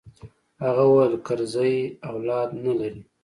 هغه 0.63 0.83
وويل 0.89 1.13
کرزى 1.27 1.73
اولاد 2.11 2.49
نه 2.65 2.73
لري. 2.79 3.01